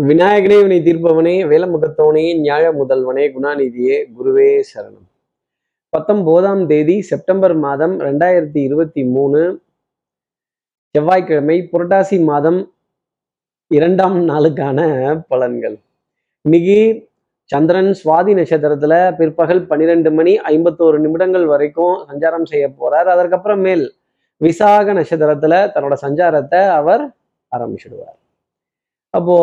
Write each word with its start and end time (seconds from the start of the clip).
விநாயகனே 0.00 0.56
வினை 0.62 0.78
தீர்ப்பவனே 0.80 1.32
வேலமுகத்தவனே 1.50 2.24
ஞாழ 2.40 2.64
முதல்வனே 2.80 3.22
குணாநிதியே 3.34 4.04
குருவே 4.16 4.62
சரணம். 4.70 5.06
பத்தொன்பதாம் 5.88 6.66
தேதி 6.66 7.00
செப்டம்பர் 7.02 7.54
மாதம் 7.54 8.00
ரெண்டாயிரத்தி 8.00 8.56
இருபத்தி 8.56 9.04
மூணு 9.04 9.62
செவ்வாய்க்கிழமை 10.90 11.68
புரட்டாசி 11.72 12.24
மாதம் 12.24 12.74
இரண்டாம் 13.68 14.28
நாளுக்கான 14.28 14.78
பலன்கள். 15.30 15.78
இன்னைக்கு 16.42 17.08
சந்திரன் 17.44 17.90
சுவாதி 18.04 18.34
நட்சத்திரத்துல 18.40 19.16
பிற்பகல் 19.16 19.66
பன்னிரெண்டு 19.66 20.12
மணி 20.12 20.38
ஐம்பத்தோரு 20.38 20.98
நிமிடங்கள் 20.98 21.46
வரைக்கும் 21.46 22.06
சஞ்சாரம் 22.10 22.44
செய்ய 22.44 22.68
போறார். 22.68 23.10
அதற்கப்புறமேல் 23.14 23.88
விசாக 24.36 24.92
நட்சத்திரத்துல 24.92 25.64
தன்னோட 25.74 25.96
சஞ்சாரத்தை 26.02 26.68
அவர் 26.68 27.14
ஆரம்பிச்சிடுவார். 27.56 28.20
அப்போ 29.16 29.36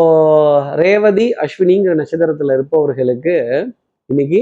ரேவதி 0.75 1.25
அஸ்வினிங்கிற 1.43 1.93
நட்சத்திரத்துல 1.95 2.53
இருப்பவர்களுக்கு 2.53 3.35
இன்னைக்கு 4.09 4.41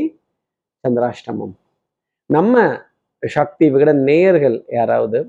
சந்திராஷ்டமம். 0.83 1.53
நம்ம 2.29 2.55
சக்தி 3.23 3.65
விகட 3.69 3.91
நேயர்கள் 4.01 4.57
யாராவது 4.69 5.19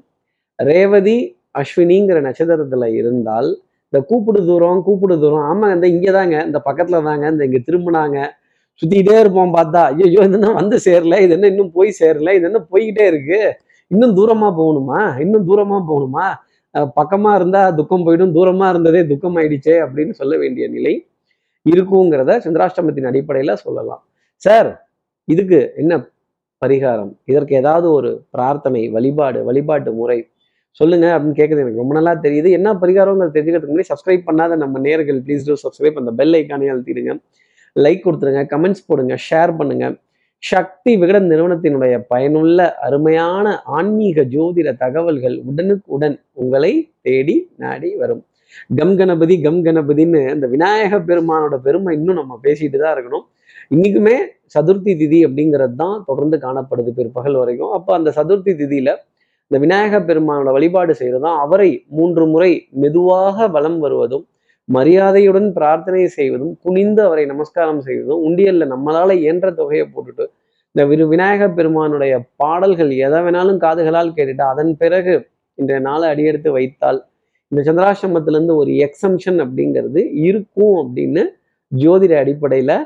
ரேவதி 0.58 1.16
அஸ்வினிங்கிற 1.54 2.18
நட்சத்திரத்துல 2.20 2.86
இருந்தால் 2.92 3.50
இந்த 3.86 4.00
கூப்பிடு 4.04 4.40
தூரம் 4.46 4.80
கூப்பிடு 4.82 5.16
தூரம் 5.18 5.46
ஆமா 5.48 5.66
இந்த 5.74 5.86
இங்கதாங்க 5.86 6.36
இந்த 6.46 6.58
பக்கத்துல 6.58 7.00
தாங்க 7.02 7.26
இந்த 7.28 7.44
இங்க 7.44 7.60
திரும்பினாங்க 7.60 8.18
சுத்திக்கிட்டே 8.82 9.18
இருப்போம் 9.20 9.54
பார்த்தா 9.54 9.82
ஐயோ 10.00 10.22
இது 10.24 10.38
என்ன 10.38 10.52
வந்து 10.52 10.76
சேரல 10.86 11.18
இது 11.20 11.34
என்ன 11.34 11.46
இன்னும் 11.46 11.74
போய் 11.74 11.90
சேரல 12.00 12.34
இது 12.34 12.46
என்ன 12.46 12.62
போய்கிட்டே 12.72 13.06
இருக்கு 13.06 13.40
இன்னும் 13.90 14.16
தூரமா 14.16 14.48
போகணுமா 14.60 15.00
இன்னும் 15.18 15.46
தூரமா 15.50 15.78
போகணுமா 15.90 16.26
பக்கமாக 16.98 17.38
இருந்தால் 17.38 17.74
துக்கம் 17.78 18.04
போயிடும் 18.06 18.34
தூரமாக 18.36 18.72
இருந்ததே 18.74 19.00
துக்கம் 19.12 19.36
ஆயிடுச்சே 19.40 19.74
அப்படின்னு 19.84 20.14
சொல்ல 20.20 20.36
வேண்டிய 20.42 20.66
நிலை 20.76 20.94
இருக்குங்கிறத 21.66 22.36
சந்திராஷ்டமத்தின் 22.44 23.08
அடிப்படையில் 23.10 23.60
சொல்லலாம். 23.64 24.02
சார் 24.42 24.70
இதுக்கு 25.28 25.58
என்ன 25.82 25.92
பரிகாரம்? 26.62 27.12
இதற்கு 27.30 27.52
ஏதாவது 27.62 27.86
ஒரு 27.98 28.10
பிரார்த்தனை 28.34 28.82
வழிபாடு 28.96 29.38
வழிபாட்டு 29.48 29.90
முறை? 30.00 30.18
சொல்லுங்க 30.80 31.06
அப்படின்னு 31.14 31.38
கேட்குறது 31.38 31.62
எனக்கு 31.64 31.82
ரொம்ப 31.82 31.94
நல்லா 31.98 32.12
தெரியுது. 32.26 32.48
என்ன 32.58 32.68
பரிகாரங்கிறது 32.82 33.34
தெரிஞ்சுக்கிறதுக்கு 33.34 33.74
முன்னாடி 33.74 33.90
சப்ஸ்கிரைப் 33.92 34.28
பண்ணாத 34.28 34.56
நம்ம 34.64 34.80
நேர்கள் 34.86 35.18
ப்ளீஸ் 35.26 35.46
டூ 35.48 35.56
சப்ஸ்கிரைப் 35.64 35.98
அந்த 36.02 36.12
பெல் 36.20 36.36
ஐக்கானே 36.38 36.70
அழுத்திடுங்க. 36.74 37.14
லைக் 37.76 38.04
கொடுத்துருங்க 38.06 38.42
கமெண்ட்ஸ் 38.54 38.86
போடுங்க 38.88 39.14
ஷேர் 39.28 39.52
பண்ணுங்கள் 39.58 39.94
சக்தி 40.42 40.92
விகடன் 41.00 41.28
நிறுவனத்தினுடைய 41.30 41.94
பயனுள்ள 42.12 42.58
அருமையான 42.86 43.46
ஆன்மீக 43.76 44.24
ஜோதிட 44.34 44.68
தகவல்கள் 44.84 45.36
உடனுக்குடன் 45.50 46.16
உங்களை 46.42 46.72
தேடி 47.06 47.36
நாடி 47.62 47.90
வரும். 48.00 48.22
கம் 48.78 48.94
கணபதி 49.00 49.34
கம் 49.44 49.60
கணபதின்னு 49.66 50.22
அந்த 50.32 50.46
விநாயக 50.54 50.98
பெருமானோட 51.10 51.56
பெருமை 51.66 51.92
இன்னும் 51.98 52.18
நம்ம 52.20 52.34
பேசிட்டு 52.46 52.78
தான் 52.82 52.94
இருக்கணும். 52.96 53.24
இன்னைக்குமே 53.74 54.16
சதுர்த்தி 54.54 54.92
திதி 55.02 55.18
அப்படிங்கிறது 55.26 55.76
தான் 55.84 55.96
தொடர்ந்து 56.08 56.36
காணப்படுது 56.46 56.90
பிற்பகல் 56.98 57.38
வரைக்கும். 57.42 57.72
அப்போ 57.78 57.92
அந்த 57.98 58.10
சதுர்த்தி 58.18 58.52
திதியில 58.60 58.90
இந்த 59.50 59.58
விநாயக 59.64 59.96
பெருமானோட 60.08 60.50
வழிபாடு 60.56 60.92
செய்யறதும் 61.00 61.38
அவரை 61.44 61.70
மூன்று 61.98 62.24
முறை 62.34 62.52
மெதுவாக 62.82 63.46
வலம் 63.56 63.80
வருவதும் 63.84 64.24
மரியாதையுடன் 64.76 65.48
பிரார்த்தனை 65.52 66.02
செய்வதும் 66.16 66.52
குனிந்து 66.64 67.00
அவரை 67.06 67.24
நமஸ்காரம் 67.26 67.82
செய்வதும் 67.86 68.22
உண்டியல்ல 68.28 68.66
நம்மளால 68.72 69.16
இயன்ற 69.22 69.48
தொகையை 69.60 69.86
போட்டுட்டு 69.86 70.24
இந்த 70.74 70.82
விரு 70.90 71.04
விநாயக 71.12 71.48
பெருமானுடைய 71.48 72.12
பாடல்கள் 72.42 72.92
எதை 73.06 73.18
வேணாலும் 73.24 73.58
காதுகளால் 73.64 74.14
கேட்டுட்டு 74.16 74.44
அதன் 74.52 74.72
பிறகு 74.82 75.14
இன்றைய 75.58 75.80
நாளை 75.80 76.06
அடியெடுத்து 76.12 76.50
வைத்தால் 76.58 77.00
இந்த 77.52 77.62
சந்திராசிரமத்திலேருந்து 77.68 78.54
ஒரு 78.62 78.70
எக்ஸம்ஷன் 78.86 79.40
அப்படிங்கிறது 79.44 80.00
இருக்கும் 80.28 80.76
அப்படின்னு 80.82 81.22
ஜோதிட 81.72 82.14
அடிப்படையில் 82.22 82.76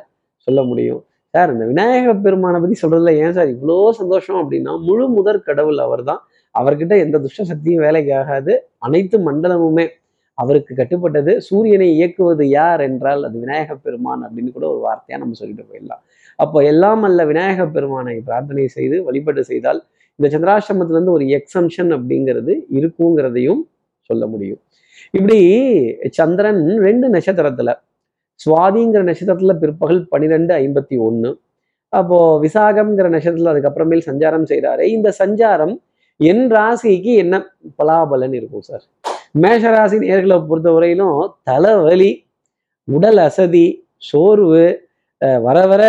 சொல்ல 0.48 0.60
முடியும். 0.70 1.02
சார் 1.34 1.52
இந்த 1.54 1.64
விநாயக 1.70 2.14
பெருமானை 2.24 2.58
பற்றி 2.62 2.76
சொல்கிறதுல 2.82 3.12
ஏன் 3.24 3.36
சார் 3.38 3.52
இவ்வளோ 3.54 3.76
சந்தோஷம் 4.00 4.38
அப்படின்னா 4.42 4.72
முழு 4.88 5.06
முதற் 5.16 5.46
கடவுள் 5.48 5.80
அவர்தான். 5.86 6.20
அவர்கிட்ட 6.54 6.94
எந்த 7.04 7.16
துஷ்ட 7.24 7.44
சக்தியும் 7.50 7.84
வேலைக்கு 7.86 8.12
ஆகாது. 8.20 8.52
அனைத்து 8.86 9.16
மண்டலமுமே 9.28 9.86
அவருக்கு 10.38 10.72
கட்டுப்பட்டது 10.74 11.32
சூரியனை 11.38 11.88
இயக்குவது 11.96 12.44
யார் 12.48 12.80
என்றால் 12.80 13.22
அது 13.24 13.36
விநாயக 13.44 13.76
பெருமான் 13.76 14.22
அப்படின்னு 14.26 14.50
கூட 14.52 14.66
ஒரு 14.68 14.80
வார்த்தையா 14.86 15.18
நம்ம 15.22 15.38
சொல்லிட்டு 15.40 15.64
போயிடலாம். 15.70 16.02
அப்போ 16.38 16.58
எல்லாம் 16.62 17.02
அல்ல 17.02 17.20
விநாயக 17.24 17.66
பெருமானை 17.66 18.16
பிரார்த்தனை 18.20 18.66
செய்து 18.68 18.96
வழிபாடு 19.04 19.44
செய்தால் 19.44 19.80
இந்த 20.18 20.28
சந்திராசிரமத்திலேருந்து 20.34 21.16
ஒரு 21.16 21.24
எக்ஸம்ஷன் 21.38 21.90
அப்படிங்கிறது 21.96 22.52
இருக்குங்கிறதையும் 22.78 23.62
சொல்ல 24.10 24.24
முடியும். 24.26 24.60
இப்படி 25.14 25.38
சந்திரன் 26.18 26.62
ரெண்டு 26.78 27.08
நட்சத்திரத்துல 27.14 27.70
சுவாதிங்கிற 28.40 29.02
நட்சத்திரத்துல 29.02 29.54
பிற்பகல் 29.62 30.00
பன்னிரெண்டு 30.08 30.52
ஐம்பத்தி 30.54 30.96
ஒண்ணு 31.08 31.30
அப்போ 31.92 32.16
விசாகம்ங்கிற 32.40 33.08
நட்சத்திரத்துல 33.08 33.52
அதுக்கப்புறமேல் 33.54 34.06
சஞ்சாரம் 34.08 34.48
செய்கிறாரு 34.50 34.84
இந்த 34.96 35.08
சஞ்சாரம் 35.20 35.74
என் 36.20 36.44
ராசிக்கு 36.50 37.12
என்ன 37.22 37.34
பலாபலன் 37.78 38.34
இருக்கும் 38.34 38.66
சார்? 38.66 38.84
மேஷராசி 39.42 39.96
நேர்களை 40.02 40.36
பொறுத்த 40.48 40.68
வரையிலும் 40.74 41.18
தலைவலி 41.48 42.10
உடல் 42.88 43.20
அசதி 43.24 43.66
சோர்வு 44.08 44.62
வர 45.46 45.58
வர 45.70 45.82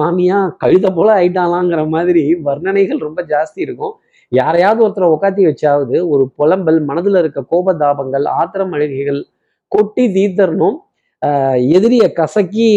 மாமியா 0.00 0.38
கழுத 0.62 0.86
போல 0.96 1.08
ஆயிட்டாலாங்கிற 1.18 1.82
மாதிரி 1.94 2.22
வர்ணனைகள் 2.46 3.04
ரொம்ப 3.06 3.20
ஜாஸ்தி 3.32 3.58
இருக்கும். 3.66 3.94
யாரையாவது 4.32 4.82
ஒருத்தரை 4.84 5.08
உக்காத்தி 5.14 5.42
வச்சாவது 5.48 5.96
ஒரு 6.12 6.24
புலம்பல் 6.38 6.80
மனதில் 6.88 7.18
இருக்க 7.22 7.40
கோபதாபங்கள் 7.52 8.26
ஆத்திரம் 8.40 8.74
அழுகைகள் 8.76 9.20
கொட்டி 9.72 10.04
தீர்த்தரணும். 10.16 10.76
எதிரியை 11.76 12.08
கசக்கி 12.20 12.68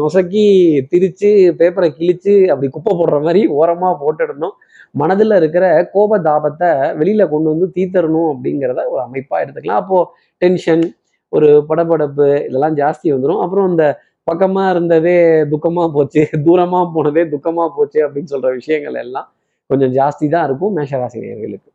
நொசக்கி 0.00 0.46
திரிச்சு 0.90 1.30
பேப்பரை 1.60 1.90
கிழிச்சு 2.00 2.34
அப்படி 2.52 2.68
குப்பை 2.72 2.92
போடுற 2.98 3.18
மாதிரி 3.26 3.42
ஓரமாக 3.58 3.94
போட்டுடணும். 4.02 4.56
மனதுல 4.94 5.36
இருக்கிற 5.40 5.64
கோபதாபத்தை 5.94 6.70
வெளியில 7.00 7.22
கொண்டு 7.32 7.48
வந்து 7.52 7.68
தீர்த்தரணும் 7.76 8.30
அப்படிங்கிறத 8.32 8.80
ஒரு 8.92 9.00
அமைப்பா 9.06 9.36
எடுத்துக்கலாம். 9.44 9.82
அப்போ 9.84 9.98
டென்ஷன் 10.42 10.84
ஒரு 11.32 11.48
படபடப்பு 11.70 12.28
இதெல்லாம் 12.48 12.76
ஜாஸ்தி 12.82 13.08
வந்துடும் 13.14 13.42
அப்புறம் 13.44 13.66
இந்த 13.72 13.86
பக்கமா 14.30 14.62
இருந்ததே 14.74 15.16
துக்கமா 15.52 15.84
போச்சு 15.96 16.22
தூரமா 16.46 16.80
போனதே 16.94 17.22
துக்கமா 17.34 17.64
போச்சு 17.76 17.98
அப்படின்னு 18.06 18.32
சொல்ற 18.34 18.48
விஷயங்கள் 18.60 18.96
எல்லாம் 19.04 19.28
கொஞ்சம் 19.70 19.92
ஜாஸ்தி 19.98 20.26
தான் 20.34 20.46
இருக்கும் 20.48 20.74
மேஷராசி 20.78 21.18
நேர்களுக்கு. 21.24 21.68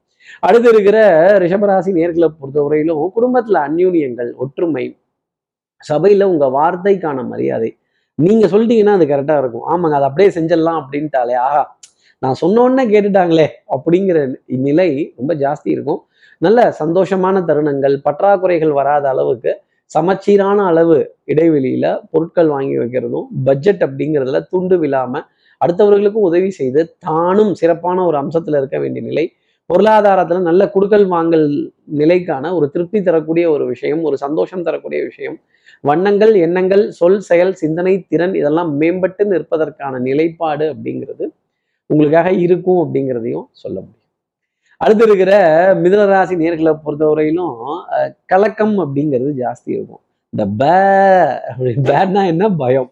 அடுத்து 0.47 0.67
இருக்கிற 0.73 0.97
ரிஷபராசி 1.43 1.91
நேர்களை 1.97 2.27
பொறுத்தவரையிலும் 2.39 3.01
குடும்பத்துல 3.15 3.57
அந்யூன்யங்கள் 3.67 4.29
ஒற்றுமை 4.43 4.85
சபையில 5.81 6.27
உங்க 6.33 6.45
வார்த்தைக்கான 6.57 7.23
மரியாதை. 7.31 7.69
நீங்க 8.19 8.45
சொல்லிட்டீங்கன்னா 8.53 8.95
அது 8.97 9.05
கரெக்டா 9.11 9.35
இருக்கும். 9.41 9.65
ஆமாங்க 9.71 9.95
அதை 9.99 10.07
அப்படியே 10.09 10.29
செஞ்சிடலாம் 10.37 10.79
அப்படின்ட்டாலே 10.81 11.35
ஆஹா 11.47 11.63
நான் 12.23 12.37
சொன்னோன்னே 12.41 12.83
கேட்டுட்டாங்களே 12.91 13.45
அப்படிங்கிற 13.75 14.17
நிலை 14.67 14.89
ரொம்ப 15.17 15.31
ஜாஸ்தி 15.35 15.69
இருக்கும். 15.75 16.01
நல்ல 16.41 16.59
சந்தோஷமான 16.79 17.35
தருணங்கள் 17.49 17.95
பற்றாக்குறைகள் 18.05 18.73
வராத 18.79 19.05
அளவுக்கு 19.09 19.51
சமச்சீரான 19.91 20.59
அளவு 20.65 20.97
இடைவெளியில 21.25 21.85
பொருட்கள் 22.11 22.47
வாங்கி 22.47 22.75
வைக்கிறதும் 22.77 23.27
பட்ஜெட் 23.47 23.83
அப்படிங்கிறதுல 23.87 24.39
துண்டு 24.51 24.77
விழாம 24.83 25.21
அடுத்தவர்களுக்கும் 25.61 26.27
உதவி 26.29 26.49
செய்து 26.59 26.81
தானும் 26.99 27.53
சிறப்பான 27.53 28.05
ஒரு 28.05 28.17
அம்சத்துல 28.21 28.59
இருக்க 28.61 28.77
வேண்டிய 28.79 29.03
நிலை. 29.09 29.25
பொருளாதாரத்துல 29.69 30.39
நல்ல 30.41 30.63
குடுக்கல் 30.73 31.05
வாங்கல் 31.07 31.45
நிலைக்கான 31.97 32.51
ஒரு 32.53 32.65
திருப்தி 32.69 32.99
தரக்கூடிய 33.01 33.45
ஒரு 33.51 33.65
விஷயம் 33.65 34.01
ஒரு 34.03 34.17
சந்தோஷம் 34.17 34.65
தரக்கூடிய 34.67 34.99
விஷயம். 35.03 35.37
வண்ணங்கள் 35.83 36.33
எண்ணங்கள் 36.45 36.83
சொல் 36.91 37.21
செயல் 37.29 37.53
சிந்தனை 37.53 37.93
திறன் 38.11 38.35
இதெல்லாம் 38.41 38.71
மேம்பட்டு 38.81 39.23
நிற்பதற்கான 39.33 39.99
நிலைப்பாடு 39.99 40.65
அப்படிங்கிறது 40.73 41.25
உங்களுக்காக 41.93 42.31
இருக்கும் 42.45 42.81
அப்படிங்கிறதையும் 42.81 43.47
சொல்ல 43.63 43.77
முடியும். 43.79 44.01
அடுத்து 44.83 45.03
இருக்கிற 45.07 45.33
மிதனராசி 45.83 46.33
நேர்களை 46.43 46.71
பொறுத்தவரையிலும் 46.85 47.53
கலக்கம் 48.31 48.75
அப்படிங்கிறது 48.79 49.29
ஜாஸ்தி 49.41 49.69
இருக்கும். 49.75 50.03
இந்த 50.33 50.43
பே 50.59 50.75
பேட்னா 51.89 52.21
என்ன? 52.31 52.49
பயம். 52.63 52.89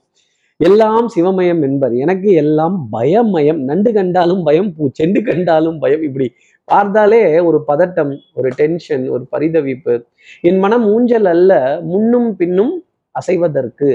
எல்லாம் 0.68 1.06
சிவமயம் 1.16 1.62
என்பது. 1.68 1.96
எனக்கு 2.06 2.30
எல்லாம் 2.42 2.76
பயமயம் 2.98 3.62
நண்டு 3.70 3.92
கண்டாலும் 3.94 4.44
பயம் 4.48 4.70
பூ 4.76 4.90
செண்டு 5.00 5.22
கண்டாலும் 5.30 5.80
பயம். 5.84 6.04
இப்படி 6.08 6.28
பார்த்தாலே 6.72 7.22
ஒரு 7.48 7.60
பதட்டம் 7.72 8.12
ஒரு 8.34 8.50
டென்ஷன் 8.60 9.04
ஒரு 9.14 9.24
பரிதவிப்பு. 9.32 9.96
என் 10.42 10.60
மனம் 10.66 10.86
ஊஞ்சல் 10.94 11.28
அல்ல 11.34 11.80
முன்னும் 11.92 12.30
பின்னும் 12.42 12.74
அசைவதற்கு. 13.16 13.90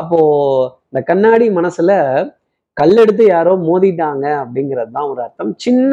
அப்போ 0.00 0.18
இந்த 0.90 1.00
கண்ணாடி 1.10 1.46
மனசுல 1.58 1.92
கல்லெடுத்து 2.76 3.24
யாரோ 3.26 3.52
மோதிட்டாங்க 3.68 4.24
அப்படிங்கிறது 4.42 4.90
தான் 4.90 5.08
ஒரு 5.12 5.20
அர்த்தம். 5.22 5.52
சின்ன 5.64 5.92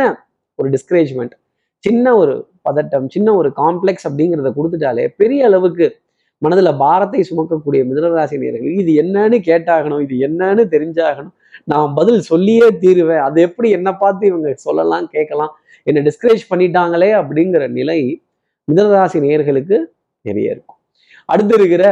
ஒரு 0.60 0.68
டிஸ்கரேஜ்மெண்ட் 0.70 1.36
சின்ன 1.84 2.16
ஒரு 2.16 2.34
பதட்டம் 2.70 3.08
சின்ன 3.08 3.30
ஒரு 3.36 3.50
காம்ப்ளெக்ஸ் 3.62 4.06
அப்படிங்கிறத 4.10 4.50
கொடுத்துட்டாலே 4.58 5.06
பெரிய 5.18 5.46
அளவுக்கு 5.46 5.86
மனதில் 6.42 6.78
பாரத்தை 6.78 7.22
சுமக்கக்கூடிய 7.30 7.82
மிதனராசினியர்கள் 7.90 8.74
இது 8.82 8.92
என்னன்னு 9.04 9.38
கேட்டாகணும் 9.50 10.02
இது 10.06 10.16
என்னன்னு 10.28 10.64
தெரிஞ்சாகணும் 10.74 11.34
நான் 11.64 11.94
பதில் 11.94 12.22
சொல்லியே 12.22 12.68
தீருவேன் 12.84 13.24
அது 13.28 13.42
எப்படி 13.42 13.70
என்னை 13.70 13.92
பார்த்து 13.94 14.24
இவங்க 14.28 14.54
சொல்லலாம் 14.66 15.08
கேட்கலாம் 15.08 15.52
என்னை 15.88 16.02
டிஸ்கரேஜ் 16.08 16.44
பண்ணிட்டாங்களே 16.50 17.10
அப்படிங்கிற 17.22 17.64
நிலை 17.70 18.00
மிதனராசி 18.68 19.20
நேர்களுக்கு 19.26 19.78
நிறைய 20.26 20.54
இருக்கும். 20.54 20.80
அடுத்து 21.26 21.54
இருக்கிற 21.56 21.86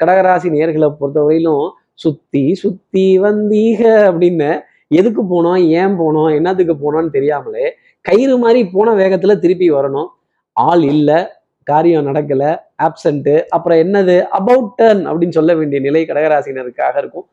கடகராசி 0.00 0.48
நேர்களை 0.56 0.88
பொறுத்தவரையிலும் 1.00 1.66
சுத்தி 1.94 2.54
சுத்தி 2.54 3.18
வந்தீக 3.18 4.12
அப்படின்னு. 4.12 4.60
எதுக்கு 4.88 5.22
போனோம் 5.22 5.66
ஏன் 5.66 5.98
போனோம் 5.98 6.34
என்னத்துக்கு 6.34 6.74
போனோம்னு 6.74 7.10
தெரியாமலே 7.10 7.74
கயிறு 8.00 8.38
மாதிரி 8.38 8.66
போன 8.66 8.94
வேகத்துல 8.94 9.38
திருப்பி 9.38 9.72
வரணும். 9.72 10.08
ஆள் 10.52 10.82
இல்லை 10.82 11.26
காரியம் 11.62 12.06
நடக்கல 12.06 12.58
ஆப்சண்ட்டு 12.82 13.44
அப்புறம் 13.44 13.78
என்னது? 13.78 14.22
அபவுட் 14.22 14.80
டர்ன் 14.82 15.06
அப்படின்னு 15.06 15.30
சொல்ல 15.30 15.54
வேண்டிய 15.54 15.80
நிலை 15.80 16.04
கடகராசினருக்காக 16.04 16.98
இருக்கும். 16.98 17.26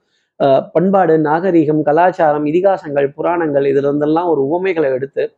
அஹ் 0.44 0.69
பண்பாடு 0.74 1.18
நாகரீகம் 1.18 1.81
கலாச்சாரம் 1.81 2.46
இதிகாசங்கள் 2.46 3.14
புராணங்கள் 3.14 3.74
இதுல 3.74 3.86
இருந்தெல்லாம் 3.86 4.28
ஒரு 4.28 4.48
உவமைகளை 4.48 4.90
எடுத்து 4.90 5.31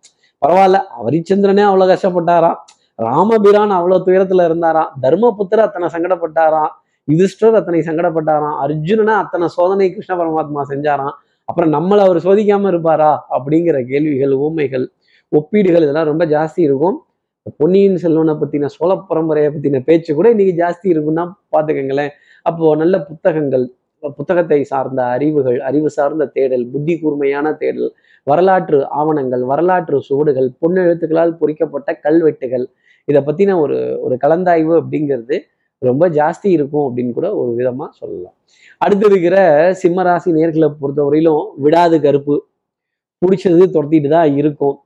பரவாயில்ல 0.48 0.82
அவரிச்சந்திரனே 1.06 1.60
அவ்வளவு 1.60 1.94
கஷ்டப்பட்டாராம். 1.94 2.56
ராமபிரான் 2.96 3.70
அவ்வளவு 3.70 4.06
துயரத்துல 4.06 4.46
இருந்தாராம். 4.46 4.94
தர்மபுத்திர 5.02 5.56
அத்தனை 5.56 5.88
சங்கடப்பட்டாராம். 5.88 6.70
யுதிஷ்டர் 7.08 7.58
அத்தனை 7.60 7.80
சங்கடப்பட்டாராம். 7.88 8.58
அர்ஜுனனா 8.66 9.16
அத்தனை 9.24 9.48
சோதனை 9.58 9.88
கிருஷ்ண 9.94 10.14
பரமாத்மா 10.22 10.62
செஞ்சாராம். 10.72 11.16
அப்புறம் 11.50 11.72
நம்மளை 11.76 12.02
அவர் 12.08 12.20
சோதிக்காம 12.28 12.68
இருப்பாரா? 12.74 13.12
அப்படிங்கிற 13.36 13.78
கேள்விகள் 13.92 14.34
ஊமைகள் 14.46 14.86
ஒப்பீடுகள் 15.32 15.86
இதெல்லாம் 15.86 16.10
ரொம்ப 16.12 16.24
ஜாஸ்தி 16.26 16.62
இருக்கும். 16.68 16.98
பொன்னியின் 17.60 17.98
செல்வனை 18.04 18.34
பத்தின 18.42 18.68
சோழ 18.76 18.92
பரம்பரையை 19.10 19.50
பத்தின 19.56 19.80
பேச்சு 19.88 20.12
கூட 20.18 20.28
இன்னைக்கு 20.34 20.54
ஜாஸ்தி 20.62 20.88
இருக்குன்னா 20.94 21.24
பாத்துக்கங்களேன் 21.54 22.14
அப்போ 22.46 22.76
நல்ல 22.82 22.96
புத்தகங்கள் 23.10 23.66
புத்தகத்தை 24.18 24.60
சார்ந்த 24.72 25.02
அறிவுகள் 25.16 25.58
அறிவு 25.68 25.90
சார்ந்த 25.98 26.24
தேடல் 26.36 26.64
புத்தி 26.74 26.94
கூர்மையான 27.02 27.48
தேடல் 27.62 27.90
வரலாற்று 28.28 28.80
ஆவணங்கள் 29.00 29.44
வரலாற்று 29.52 29.98
சுவடுகள் 30.08 30.50
பொன்னெழுத்துக்களால் 30.62 31.34
பொறிக்கப்பட்ட 31.42 31.90
கல்வெட்டுகள். 32.06 32.66
இதை 33.08 33.22
பத்தின 33.28 33.58
ஒரு 33.64 33.78
ஒரு 34.06 34.16
கலந்தாய்வு 34.24 34.74
அப்படிங்கிறது 34.82 35.38
ரொம்ப 35.90 36.10
ஜாஸ்தி 36.20 36.50
இருக்கும் 36.58 36.86
அப்படின்னு 36.88 37.14
கூட 37.18 37.28
ஒரு 37.42 37.52
விதமா 37.60 37.88
சொல்லலாம். 38.00 38.36
அடுத்து 38.78 39.06
இருக்கிற 39.12 39.36
சிம்மராசி 39.82 40.30
நேர்களை 40.38 40.70
பொறுத்தவரையிலும் 40.82 41.44
விடாது 41.66 41.98
கருப்பு. 42.06 42.36
பிடிச்சது 43.22 43.66
துரத்திட்டு 43.76 44.10
தான் 44.10 44.32
இருக்கும். 44.42 44.78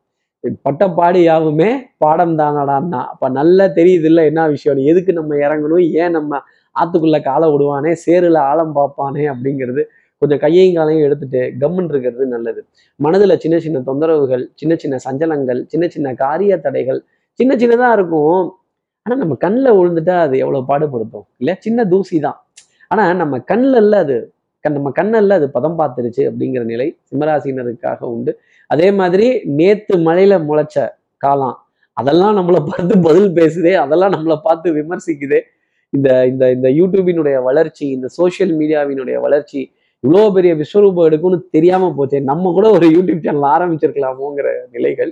பட்டப்பாடு 0.66 1.20
யாவுமே 1.24 1.70
பாடம் 1.98 2.36
தானடான்னா 2.40 3.00
அப்ப 3.12 3.30
நல்லா 3.38 3.66
தெரியுது 3.78 4.08
இல்லை 4.10 4.24
என்ன 4.26 4.42
விஷயம்? 4.48 4.82
எதுக்கு 4.92 5.12
நம்ம 5.14 5.36
இறங்கணும்? 5.46 5.86
ஏன் 6.02 6.16
நம்ம 6.18 6.42
ஆத்துக்குள்ள 6.76 7.18
காலை 7.22 7.48
விடுவானே? 7.54 7.92
சேருல 8.06 8.38
ஆழம் 8.50 8.76
பார்ப்பானே 8.76 9.24
அப்படிங்கிறது 9.34 9.84
கொஞ்சம் 10.22 10.42
கையையும் 10.44 10.76
காலையும் 10.76 11.06
எடுத்துட்டு 11.08 11.42
கம்முன்னு 11.62 11.92
இருக்கிறது 11.94 12.26
நல்லது. 12.36 12.62
மனதுல 13.00 13.36
சின்ன 13.44 13.58
சின்ன 13.66 13.82
தொந்தரவுகள் 13.90 14.44
சின்ன 14.60 14.76
சின்ன 14.84 14.96
சஞ்சலங்கள் 15.08 15.60
சின்ன 15.72 15.88
சின்ன 15.96 16.14
காரிய 16.24 16.54
தடைகள் 16.66 17.00
சின்ன 17.40 17.52
சின்னதா 17.56 17.90
இருக்கும். 17.98 18.40
ஆனால் 19.08 19.20
நம்ம 19.24 19.36
கண்ணில் 19.44 19.76
விழுந்துட்டா 19.78 20.16
அது 20.26 20.36
எவ்வளோ 20.44 20.60
பாடுபடுத்தும்? 20.70 21.26
இல்லை 21.42 21.54
சின்ன 21.66 21.86
தூசி 21.86 22.18
தான். 22.26 22.38
ஆனா 22.92 23.04
நம்ம 23.22 23.36
கண்ணில் 23.52 23.80
இல்ல 23.84 23.96
அது. 24.06 24.18
கண் 24.66 24.76
நம்ம 24.78 24.90
கண்ணல்ல 25.00 25.34
அது 25.40 25.48
பதம் 25.56 25.78
பார்த்துருச்சு 25.80 26.22
அப்படிங்கிற 26.30 26.64
நிலை 26.72 26.88
சிம்மராசினருக்காக 27.10 28.00
உண்டு. 28.14 28.32
அதே 28.70 28.88
மாதிரி 29.00 29.28
நேத்து 29.60 29.96
மழையில 30.08 30.34
முளைச்ச 30.50 30.78
காலம் 31.22 31.58
அதெல்லாம் 31.98 32.36
நம்மளை 32.40 32.62
பார்த்து 32.70 32.96
பதில் 33.08 33.32
பேசுதே 33.38 33.74
அதெல்லாம் 33.84 34.14
நம்மளை 34.16 34.38
பார்த்து 34.48 34.74
விமர்சிக்குதே. 34.80 35.40
இந்த 35.94 36.10
இந்த 36.32 36.44
இந்த 36.56 36.68
யூடியூபினுடைய 36.80 37.38
வளர்ச்சி 37.50 37.86
இந்த 37.98 38.08
சோஷியல் 38.20 38.54
மீடியாவினுடைய 38.60 39.18
வளர்ச்சி 39.28 39.62
இவ்வளோ 40.04 40.24
பெரிய 40.38 40.52
விஸ்வரூபம் 40.56 41.08
எடுக்கும்னு 41.10 41.40
தெரியாம 41.56 41.92
போச்சே. 42.00 42.20
நம்ம 42.32 42.52
கூட 42.58 42.68
ஒரு 42.78 42.88
யூடியூப் 42.98 43.24
சேனல் 43.28 43.48
ஆரம்பிச்சிருக்கலாமோங்கிற 43.56 44.50
நிலைகள். 44.76 45.12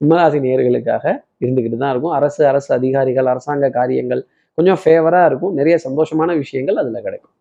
சிம்மராசி 0.00 0.38
நேர்களுக்காக 0.46 1.04
இருந்துக்கிட்டு 1.44 1.78
தான் 1.82 1.92
இருக்கும். 1.94 2.14
அரசு 2.18 2.42
அரசு 2.50 2.70
அதிகாரிகள் 2.78 3.28
அரசாங்க 3.32 3.70
காரியங்கள் 3.78 4.22
கொஞ்சம் 4.58 4.80
ஃபேவரா 4.82 5.22
இருக்கும். 5.30 5.54
நிறைய 5.60 5.76
சந்தோஷமான 5.86 6.30
விஷயங்கள் 6.42 6.78
அதுல 6.82 7.00
கிடைக்கும். 7.06 7.32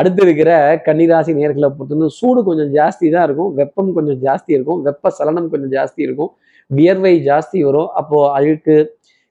அடுத்து 0.00 0.22
இருக்கிற 0.26 0.50
கன்னிராசி 0.86 1.32
நேர்களை 1.40 1.68
பொறுத்தவரை 1.76 2.10
சூடு 2.20 2.40
கொஞ்சம் 2.48 2.70
ஜாஸ்தி 2.78 3.06
தான் 3.14 3.26
இருக்கும். 3.28 3.52
வெப்பம் 3.60 3.90
கொஞ்சம் 3.98 4.18
ஜாஸ்தி 4.26 4.50
இருக்கும். 4.56 4.80
வெப்ப 4.88 5.12
சலனம் 5.18 5.50
கொஞ்சம் 5.52 5.72
ஜாஸ்தி 5.76 6.00
இருக்கும். 6.06 6.30
வியர்வை 6.70 7.14
ஜாஸ்தி 7.28 7.58
வரும். 7.68 7.90
அப்போ 8.00 8.18
அழுக்கு 8.38 8.76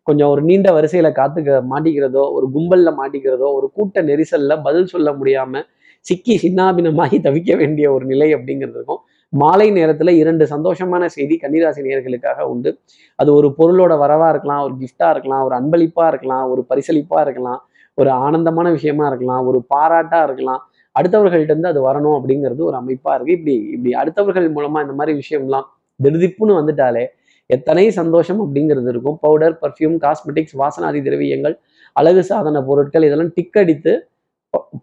கொஞ்சம் 0.07 0.31
ஒரு 0.33 0.41
நீண்ட 0.49 0.69
வரிசையில 0.77 1.09
காத்துக்க 1.19 1.57
மாட்டிக்கிறதோ 1.73 2.23
ஒரு 2.37 2.45
கும்பல்ல 2.55 2.89
மாட்டிக்கிறதோ 3.01 3.47
ஒரு 3.57 3.67
கூட்ட 3.77 4.01
நெரிசல்ல 4.03 4.53
பதில் 4.67 4.91
சொல்ல 4.93 5.09
முடியாம 5.19 5.61
சிக்கி 6.05 6.35
சின்னாபினமாகி 6.43 7.17
தவிக்க 7.27 7.51
வேண்டிய 7.61 7.87
ஒரு 7.95 8.05
நிலை 8.05 8.29
அப்படிங்கிறது 8.37 8.77
இருக்கும். 8.79 9.01
மாலை 9.33 9.71
நேரத்துல 9.71 10.09
இரண்டு 10.09 10.45
சந்தோஷமான 10.45 11.05
செய்தி 11.05 11.39
கன்னிராசி 11.41 11.81
நேர்களுக்காக 11.87 12.39
உண்டு. 12.41 12.79
அது 13.15 13.33
ஒரு 13.33 13.55
பொருளோட 13.57 13.93
வரவா 14.03 14.29
இருக்கலாம் 14.29 14.61
ஒரு 14.61 14.75
கிஃப்டா 14.81 15.09
இருக்கலாம் 15.09 15.43
ஒரு 15.43 15.55
அன்பளிப்பா 15.59 16.07
இருக்கலாம் 16.07 16.45
ஒரு 16.51 16.65
பரிசளிப்பா 16.69 17.19
இருக்கலாம் 17.21 17.59
ஒரு 17.93 18.09
ஆனந்தமான 18.09 18.71
விஷயமா 18.71 19.07
இருக்கலாம் 19.07 19.45
ஒரு 19.47 19.65
பாராட்டா 19.75 20.23
இருக்கலாம். 20.23 20.61
அடுத்தவர்கள்ட்ட 20.99 21.53
இருந்து 21.53 21.67
அது 21.67 21.81
வரணும் 21.87 22.15
அப்படிங்கிறது 22.19 22.61
ஒரு 22.69 22.77
அமைப்பா 22.77 23.13
இருக்கு. 23.15 23.35
இப்படி 23.37 23.55
இப்படி 23.75 23.93
அடுத்தவர்கள் 24.01 24.47
மூலமா 24.57 24.81
இந்த 24.81 24.93
மாதிரி 24.93 25.21
விஷயம்லாம் 25.21 25.67
திடுதிப்புன்னு 26.03 26.59
வந்துட்டாலே 26.59 27.05
எத்தனை 27.45 27.91
சந்தோஷம் 27.91 28.41
அப்படிங்கிறது 28.45 28.89
இருக்கும். 28.89 29.17
பவுடர் 29.21 29.59
பர்ஃப்யூம் 29.61 29.97
காஸ்மெட்டிக்ஸ் 30.05 30.55
வாசனாதி 30.61 30.99
திரவியங்கள் 31.01 31.55
அழகு 31.95 32.23
சாதன 32.23 32.61
பொருட்கள் 32.63 33.03
இதெல்லாம் 33.03 33.31
டிக் 33.33 33.57
அடித்து 33.57 33.93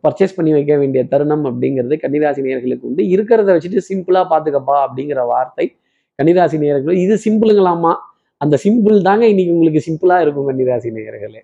பர்ச்சேஸ் 0.05 0.37
பண்ணி 0.37 0.53
வைக்க 0.53 0.77
வேண்டிய 0.77 1.05
தருணம் 1.05 1.45
அப்படிங்கிறது 1.45 1.97
கன்னிராசி 2.03 2.43
நேர்களுக்கு 2.43 2.89
உண்டு. 2.89 3.03
இருக்கிறத 3.15 3.49
வச்சுட்டு 3.57 3.83
சிம்பிளாக 3.91 4.27
பார்த்துக்கப்பா 4.33 4.77
அப்படிங்கிற 4.87 5.27
வார்த்தை 5.27 5.67
கன்னிராசி 6.19 6.59
நேயர்கள் 6.59 6.97
இது 6.97 7.15
சிம்பிளுங்களாமா 7.25 7.93
அந்த 8.41 8.59
சிம்பிள் 8.65 8.97
தாங்க 9.03 9.25
இன்னைக்கு 9.29 9.53
உங்களுக்கு 9.53 9.81
சிம்பிளாக 9.89 10.21
இருக்கும் 10.21 10.49
கன்னிராசி 10.51 10.91
நேர்களே 10.91 11.43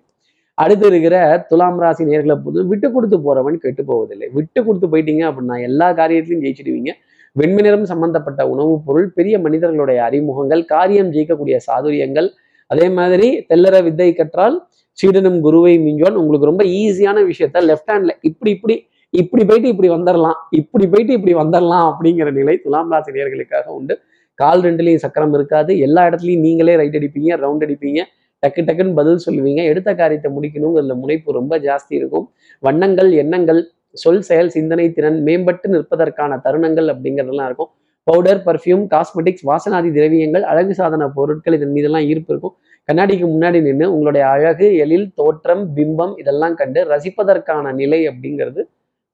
அடுத்து 0.57 0.85
இருக்கிற 0.87 1.45
துலாம் 1.49 1.79
ராசி 1.79 2.03
நேர்களை 2.05 2.35
பொறுத்து 2.43 2.67
விட்டு 2.67 2.87
கொடுத்து 2.91 3.17
போறவன் 3.17 3.55
கெட்டு 3.57 3.83
போவதில்லை. 3.85 4.27
விட்டு 4.33 4.59
கொடுத்து 4.63 4.87
போயிட்டீங்க 4.87 5.23
அப்படின்னா 5.29 5.55
எல்லா 5.61 5.87
காரியத்திலையும் 5.91 6.43
ஜெயிச்சிடுவீங்க. 6.45 6.91
வெண்மை 7.35 7.61
நிறம் 7.63 7.85
சம்பந்தப்பட்ட 7.85 8.41
உணவுப் 8.47 8.83
பொருள் 8.85 9.07
பெரிய 9.11 9.39
மனிதர்களுடைய 9.39 10.03
அறிமுகங்கள் 10.03 10.65
காரியம் 10.65 11.09
ஜெயிக்கக்கூடிய 11.11 11.57
சாதுரியங்கள் 11.67 12.27
அதே 12.67 12.89
மாதிரி 12.89 13.45
தெல்லற 13.49 13.83
வித்தை 13.83 14.13
கற்றால் 14.13 14.55
சீடனும் 15.01 15.39
குருவை 15.39 15.75
மிஞ்சுவான். 15.79 16.17
உங்களுக்கு 16.23 16.49
ரொம்ப 16.51 16.63
ஈஸியான 16.63 17.21
விஷயத்த 17.31 17.61
லெஃப்ட் 17.69 17.91
ஹேண்ட்ல 17.93 18.15
இப்படி 18.21 18.51
இப்படி 18.51 18.75
இப்படி 19.09 19.43
போயிட்டு 19.45 19.69
இப்படி 19.69 19.89
வந்துடலாம் 19.89 20.37
இப்படி 20.49 20.87
போயிட்டு 20.87 21.13
இப்படி 21.13 21.33
வந்துடலாம் 21.35 21.87
அப்படிங்கிற 21.91 22.31
நிலை 22.31 22.57
துலாம் 22.57 22.91
ராசி 22.91 23.11
நேர்களுக்காக 23.11 23.67
உண்டு. 23.79 23.95
கால் 24.35 24.61
ரெண்டுலேயும் 24.61 25.03
சக்கரம் 25.05 25.33
இருக்காது. 25.33 25.71
எல்லா 25.77 26.07
இடத்துலையும் 26.07 26.45
நீங்களே 26.47 26.75
ரைட் 26.75 26.97
அடிப்பீங்க 26.99 27.35
ரவுண்ட் 27.43 27.65
அடிப்பீங்க. 27.65 28.01
டக்கு 28.43 28.61
டக்குன்னு 28.67 28.93
பதில் 28.93 29.21
சொல்லுவீங்க. 29.25 29.61
எடுத்த 29.63 29.95
காரியத்தை 29.95 30.29
முடிக்கணுங்கிறதுல 30.37 30.95
முனைப்பு 31.03 31.31
ரொம்ப 31.31 31.57
ஜாஸ்தி 31.57 31.93
இருக்கும். 31.99 32.25
வண்ணங்கள் 32.59 33.11
எண்ணங்கள் 33.11 33.61
சொல் 33.91 34.21
செயல் 34.21 34.49
சிந்தனை 34.49 34.93
திறன் 34.93 35.23
மேம்பட்டு 35.23 35.67
நிற்பதற்கான 35.73 36.39
தருணங்கள் 36.45 36.87
அப்படிங்கிறதெல்லாம் 36.93 37.45
இருக்கும். 37.45 37.71
பவுடர் 38.03 38.41
பர்ஃப்யூம் 38.45 38.83
காஸ்மெட்டிக்ஸ் 38.93 39.45
வாசனாதி 39.49 39.89
திரவியங்கள் 39.97 40.41
அழகு 40.41 40.73
சாதன 40.73 41.07
பொருட்கள் 41.07 41.53
இதன் 41.53 41.71
மீதெல்லாம் 41.71 42.01
ஈர்ப்பு 42.01 42.31
இருக்கும். 42.33 42.55
கண்ணாடிக்கு 42.89 43.25
முன்னாடி 43.33 43.61
நின்று 43.61 43.85
உங்களுடைய 43.93 44.27
அழகு 44.27 44.77
எழில் 44.77 45.13
தோற்றம் 45.13 45.75
பிம்பம் 45.75 46.13
இதெல்லாம் 46.17 46.53
கண்டு 46.53 46.79
ரசிப்பதற்கான 46.83 47.73
நிலை 47.73 47.99
அப்படிங்கிறது 48.07 48.61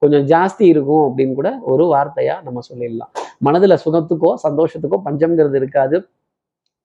கொஞ்சம் 0.02 0.26
ஜாஸ்தி 0.26 0.64
இருக்கும் 0.74 1.04
அப்படின்னு 1.08 1.34
கூட 1.34 1.50
ஒரு 1.62 1.86
வார்த்தையா 1.94 2.36
நம்ம 2.44 2.60
சொல்லிடலாம். 2.70 3.12
மனதுல 3.46 3.76
சுகத்துக்கோ 3.86 4.32
சந்தோஷத்துக்கோ 4.46 4.98
பஞ்சம்ங்கிறது 5.06 5.56
இருக்காது. 5.56 5.98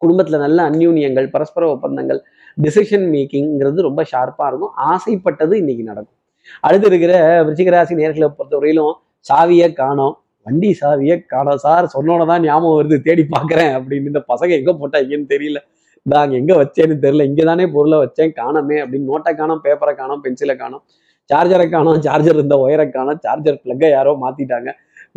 குடும்பத்துல 0.02 0.38
நல்ல 0.38 0.58
அந்யூன்யங்கள் 0.70 1.28
பரஸ்பர 1.30 1.68
ஒப்பந்தங்கள் 1.68 2.20
டிசிஷன் 2.62 3.06
மேக்கிங்கிறது 3.14 3.86
ரொம்ப 3.88 4.04
ஷார்ப்பா 4.12 4.46
இருக்கும். 4.46 4.72
ஆசைப்பட்டது 4.76 5.54
இன்னைக்கு 5.56 5.82
நடக்கும். 5.82 6.18
அடுத்து 6.60 6.86
இருக்கிற 6.86 7.42
விருச்சிகராசி 7.44 7.94
நேர்களை 8.00 8.28
பொறுத்தவரையிலும் 8.38 8.94
சாவியை 9.30 9.72
காணோம். 9.72 10.14
வண்டி 10.46 10.76
சாவியை 10.80 11.16
காணோம். 11.26 11.56
சார் 11.56 11.86
சொன்னோன்னு 11.94 12.26
தான் 12.26 12.42
ஞாபகம் 12.42 12.76
வருது. 12.80 12.98
தேடி 13.00 13.24
பார்க்கறேன் 13.36 13.72
அப்படின்னு 13.76 14.10
இந்த 14.12 14.22
பசங்க 14.32 14.52
எங்க 14.60 14.72
போட்டாங்கன்னு 14.80 15.32
தெரியல. 15.34 15.60
நான் 16.06 16.30
எங்க 16.38 16.52
வச்சேன்னு 16.60 16.96
தெரியல. 17.04 17.24
இங்க 17.30 17.42
தானே 17.50 17.64
பொருளை 17.74 17.98
வச்சேன். 18.04 18.32
காணமே 18.40 18.76
அப்படின்னு 18.84 19.08
நோட்டை 19.10 19.32
காணோம் 19.40 19.62
பேப்பரை 19.66 19.92
காணோம் 20.00 20.22
பென்சிலை 20.24 20.56
காணோம். 20.62 20.82
சார்ஜரை 21.30 21.66
காணோம் 21.74 22.00
சார்ஜர் 22.06 22.38
இருந்த 22.38 22.56
ஒயரை 22.64 22.86
காணும். 22.96 23.20
சார்ஜர் 23.26 23.60
பிளக்கை 23.64 23.88
யாரோ 23.96 24.12
மாத்திட்டாங்க. 24.24 24.70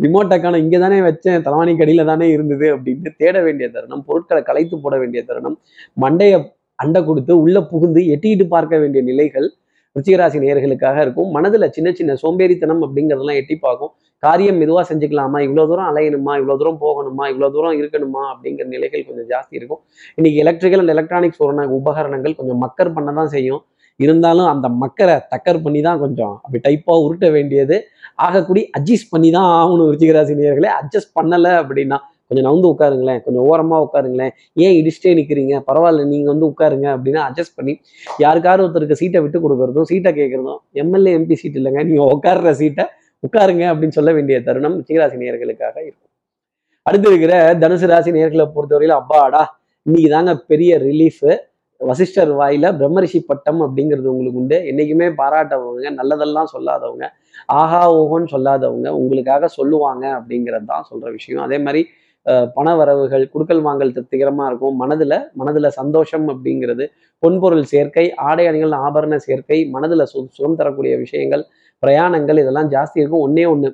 ரிமோட்டை 0.04 0.36
காணோம் 0.40 0.62
இங்கே 0.64 0.78
தானே 0.84 0.98
வச்சேன். 1.08 1.42
தலைவாணி 1.46 1.72
கடியில 1.80 2.04
தானே 2.12 2.26
இருந்தது 2.36 2.66
அப்படின்னு 2.76 3.10
தேட 3.22 3.36
வேண்டிய 3.46 3.66
தருணம் 3.76 4.04
பொருட்களை 4.08 4.42
கலைத்து 4.50 4.76
போட 4.84 4.96
வேண்டிய 5.02 5.22
தருணம் 5.30 5.56
மண்டையை 6.04 6.38
அண்டை 6.78 7.00
கொடுத்து 7.04 7.32
உள்ள 7.44 7.58
புகுந்து 7.72 8.00
எட்டிட்டு 8.14 8.44
பார்க்க 8.54 8.82
வேண்டிய 8.82 9.02
நிலைகள் 9.10 9.48
ருச்சிகராசி 9.98 10.38
நேயர்களுக்காக 10.44 10.98
இருக்கும். 11.06 11.30
மனதில் 11.36 11.72
சின்ன 11.76 11.92
சின்ன 12.00 12.16
சோம்பேறித்தனம் 12.24 12.82
அப்படிங்கிறதெல்லாம் 12.86 13.40
எட்டி 13.42 13.56
பார்க்கும். 13.66 13.92
காரியம் 14.22 14.58
மெதுவாக 14.60 14.84
செஞ்சுக்கலாமா? 14.90 15.38
இவ்வளோ 15.46 15.64
தூரம் 15.70 15.88
அலையணுமா? 15.90 16.32
இவ்வளோ 16.40 16.54
தூரம் 16.60 16.80
போகணுமா? 16.84 17.24
இவ்வளோ 17.32 17.48
தூரம் 17.56 17.76
இருக்கணுமா? 17.80 18.22
அப்படிங்கிற 18.32 18.66
நிலைகள் 18.74 19.04
கொஞ்சம் 19.08 19.28
ஜாஸ்தி 19.32 19.54
இருக்கும். 19.60 19.80
இன்னைக்கு 20.18 20.38
எலக்ட்ரிக்கல் 20.44 20.82
அண்ட் 20.82 20.94
எலக்ட்ரானிக்ஸ் 20.96 21.42
உபகரணங்கள் 21.80 22.38
கொஞ்சம் 22.40 22.62
மக்கர் 22.64 22.94
பண்ண 22.96 23.12
தான் 23.20 23.32
செய்யும். 23.36 23.62
இருந்தாலும் 24.00 24.48
அந்த 24.54 24.66
மக்கரை 24.82 25.14
தக்கர் 25.32 25.62
பண்ணி 25.62 25.80
தான் 25.86 26.00
கொஞ்சம் 26.02 26.34
அப்படி 26.42 26.60
டைப்பாக 26.66 27.04
உருட்ட 27.04 27.26
வேண்டியது. 27.36 27.76
ஆகக்கூடிய 28.26 28.64
அட்ஜஸ்ட் 28.78 29.10
பண்ணி 29.14 29.28
தான் 29.36 29.48
ஆகணும் 29.60 29.90
ருச்சிகராசி 29.92 30.34
நேர்களே 30.40 30.70
அட்ஜஸ்ட் 30.80 31.12
பண்ணலை 31.18 31.52
அப்படின்னா 31.62 31.98
கொஞ்சம் 32.30 32.46
நவுந்து 32.48 32.68
உட்காருங்களேன் 32.72 33.20
கொஞ்சம் 33.26 33.44
ஓரமாக 33.50 33.84
உட்காருங்களேன். 33.86 34.32
ஏன் 34.64 34.74
இடிச்சிட்டே 34.80 35.12
நிற்கிறீங்க 35.18 35.54
பரவாயில்ல 35.68 36.04
நீங்கள் 36.12 36.32
வந்து 36.32 36.46
உட்காருங்க 36.52 36.86
அப்படின்னு 36.96 37.20
அட்ஜஸ்ட் 37.26 37.56
பண்ணி 37.58 37.74
யாருக்காவது 38.24 38.64
ஒருத்தருக்கு 38.66 39.00
சீட்டை 39.02 39.20
விட்டு 39.24 39.38
கொடுக்குறதும் 39.44 39.88
சீட்டை 39.92 40.12
கேட்குறதும் 40.20 40.60
எம்எல்ஏ 40.82 41.12
எம்பி 41.18 41.38
சீட் 41.42 41.58
இல்லைங்க 41.60 41.82
நீங்கள் 41.90 42.10
உட்கார்ற 42.16 42.52
சீட்டை 42.62 42.86
உட்காருங்க 43.26 43.64
அப்படின்னு 43.72 43.96
சொல்ல 43.98 44.10
வேண்டிய 44.16 44.36
தருணம் 44.48 44.76
சிகராசி 44.88 45.16
நேர்களுக்காக 45.22 45.76
இருக்கும். 45.88 46.10
அடுத்து 46.86 47.08
இருக்கிற 47.12 47.32
தனுசு 47.62 47.86
ராசி 47.90 48.10
நேர்களை 48.16 48.44
பொறுத்தவரையில 48.56 48.96
அப்பாடா 49.00 49.40
இன்னைக்கு 49.86 50.10
தாங்க 50.14 50.32
பெரிய 50.50 50.72
ரிலீஃப் 50.88 51.26
வசிஷ்டர் 51.80 52.30
வாயில 52.38 52.66
பிரம்மரிஷி 52.78 53.18
பட்டம் 53.30 53.60
அப்படிங்கிறது 53.64 54.08
உங்களுக்கு 54.12 54.40
உண்டு. 54.42 54.56
என்னைக்குமே 54.70 55.08
பாராட்டவங்க 55.20 55.90
நல்லதெல்லாம் 55.98 56.48
சொல்லாதவங்க 56.54 57.04
ஆஹா 57.58 57.82
ஓஹோன்னு 57.98 58.30
சொல்லாதவங்க 58.34 58.88
உங்களுக்காக 59.00 59.48
சொல்லுவாங்க 59.58 60.04
அப்படிங்கிறது 60.18 60.66
தான் 60.72 60.88
சொல்ற 60.90 61.06
விஷயம். 61.18 61.42
அதே 61.46 61.58
மாதிரி 61.66 61.82
பண 62.56 62.68
வரவுகள் 62.78 63.24
குடுக்கல் 63.32 63.62
வாங்கல் 63.66 63.92
திருப்திகரமாக 63.96 64.48
இருக்கும். 64.50 64.76
மனதில் 64.82 65.16
மனதில் 65.40 65.76
சந்தோஷம் 65.80 66.26
அப்படிங்கிறது 66.32 66.84
பொன்பொருள் 67.22 67.66
சேர்க்கை 67.72 68.06
ஆடை 68.28 68.44
அணிகள் 68.50 68.74
ஆபரண 68.86 69.16
சேர்க்கை 69.26 69.58
மனதில் 69.74 70.04
சு 70.12 70.18
சுகம் 70.36 70.58
தரக்கூடிய 70.60 70.94
விஷயங்கள் 71.04 71.44
பிரயாணங்கள் 71.82 72.40
இதெல்லாம் 72.42 72.70
ஜாஸ்தி 72.74 72.98
இருக்கும். 73.02 73.24
ஒன்றே 73.26 73.44
ஒன்று 73.52 73.70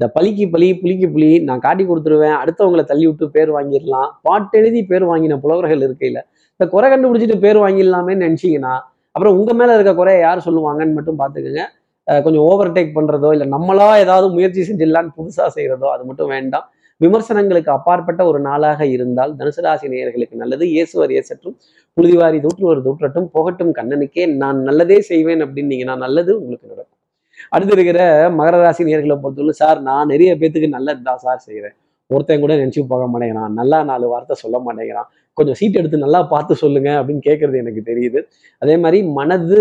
இந்த 0.00 0.06
பலிக்கு 0.16 0.44
பலி 0.54 0.66
புலிக்கு 0.80 1.06
புலி 1.14 1.28
நான் 1.48 1.62
காட்டி 1.66 1.84
கொடுத்துருவேன் 1.90 2.36
அடுத்தவங்களை 2.40 2.82
தள்ளி 2.90 3.06
விட்டு 3.08 3.26
பேர் 3.36 3.50
வாங்கிடலாம் 3.56 4.08
பாட்டு 4.26 4.56
எழுதி 4.60 4.80
பேர் 4.90 5.04
வாங்கின 5.10 5.38
புலவர்கள் 5.44 5.84
இருக்கையில் 5.86 6.20
இந்த 6.54 6.64
குறை 6.74 6.86
கண்டுபிடிச்சிட்டு 6.92 7.36
பேர் 7.44 7.58
வாங்கிடலாமே 7.62 8.14
நினச்சிங்கன்னா 8.24 8.74
அப்புறம் 9.14 9.36
உங்கள் 9.38 9.58
மேலே 9.60 9.74
இருக்க 9.76 9.92
குறைய 10.00 10.18
யார் 10.24 10.46
சொல்லுவாங்கன்னு 10.46 10.96
மட்டும் 10.98 11.20
பார்த்துக்கோங்க. 11.20 11.62
கொஞ்சம் 12.06 12.44
ஓவர்டேக் 12.50 12.96
பண்ணுறதோ 12.96 13.28
இல்லை 13.34 13.46
நம்மளா 13.54 13.86
ஏதாவது 14.02 14.26
முயற்சி 14.34 14.66
செஞ்சிடலான்னு 14.68 15.14
புதுசாக 15.18 15.48
செய்கிறதோ 15.56 15.86
அது 15.94 16.02
மட்டும் 16.08 16.30
வேண்டாம். 16.34 16.66
விமர்சனங்களுக்கு 17.00 17.70
அப்பாற்பட்ட 17.76 18.20
ஒரு 18.30 18.38
நாளாக 18.48 18.86
இருந்தால் 18.96 19.32
தனுசுராசி 19.40 19.86
நேயர்களுக்கு 19.94 20.42
நல்லது. 20.42 20.64
இயேசுவர் 20.74 21.12
இயேசற்றும் 21.14 21.56
புழுதிவாரி 21.96 22.38
தூற்றுவர் 22.44 22.84
தூற்றட்டும் 22.86 23.28
போகட்டும் 23.34 23.72
கண்ணனுக்கே 23.78 24.26
நான் 24.42 24.60
நல்லதே 24.68 24.98
செய்வேன் 25.10 25.44
அப்படின்னீங்கன்னா 25.46 25.96
நல்லது 26.04 26.32
உங்களுக்கு 26.42 26.70
நடக்கும். 26.72 26.92
அடுத்து 27.54 27.74
இருக்கிற 27.76 28.00
மகர 28.38 28.56
ராசி 28.62 28.82
நேர்களை 28.88 29.16
பொறுத்தவரை 29.24 29.54
சார் 29.62 29.80
நான் 29.88 30.10
நிறைய 30.12 30.30
பேத்துக்கு 30.40 30.68
நல்லது 30.76 31.02
தான் 31.08 31.22
சார் 31.26 31.44
செய்கிறேன் 31.48 31.76
ஒருத்தன் 32.10 32.42
கூட 32.42 32.54
நினச்சி 32.60 32.80
போக 32.90 33.04
மாட்டேங்கிறான். 33.12 33.54
நல்லா 33.60 33.78
நாலு 33.90 34.06
வார்த்தை 34.12 34.34
சொல்ல 34.42 34.56
மாட்டேங்கிறான். 34.66 35.08
கொஞ்சம் 35.38 35.56
சீட் 35.60 35.78
எடுத்து 35.80 35.98
நல்லா 36.04 36.20
பார்த்து 36.32 36.52
சொல்லுங்க 36.62 36.90
அப்படின்னு 36.98 37.22
கேட்கறது 37.28 37.56
எனக்கு 37.62 37.82
தெரியுது. 37.90 38.18
அதே 38.62 38.74
மாதிரி 38.82 38.98
மனது 39.18 39.60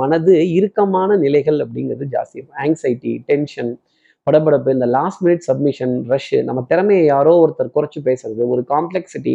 மனது 0.00 0.34
இறுக்கமான 0.58 1.16
நிலைகள் 1.24 1.58
அப்படிங்கிறது 1.64 2.06
ஜாஸ்தி. 2.16 2.40
ஆங்ஸைட்டி 2.64 3.12
டென்ஷன் 3.30 3.72
படபடப்பு 4.26 4.70
இந்த 4.74 4.86
லாஸ்ட் 4.94 5.22
மினிட் 5.24 5.42
சப்மிஷன் 5.46 5.94
ரஷ்ஷு 6.12 6.38
நம்ம 6.44 6.60
திறமையை 6.68 7.02
யாரோ 7.06 7.32
ஒருத்தர் 7.40 7.74
குறைச்சி 7.74 8.00
பேசுறது 8.06 8.42
ஒரு 8.54 8.62
காம்ப்ளெக்சிட்டி 8.70 9.34